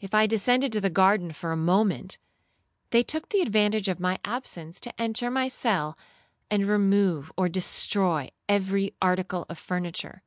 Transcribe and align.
If 0.00 0.12
I 0.12 0.26
descended 0.26 0.70
to 0.74 0.82
the 0.82 0.90
garden 0.90 1.32
for 1.32 1.50
a 1.50 1.56
moment, 1.56 2.18
they 2.90 3.02
took 3.02 3.30
the 3.30 3.40
advantage 3.40 3.88
of 3.88 3.98
my 3.98 4.18
absence 4.22 4.78
to 4.80 5.00
enter 5.00 5.30
my 5.30 5.48
cell, 5.48 5.96
and 6.50 6.66
remove 6.66 7.32
or 7.38 7.48
destroy 7.48 8.32
every 8.50 8.92
article 9.00 9.46
of 9.48 9.58
furniture. 9.58 10.22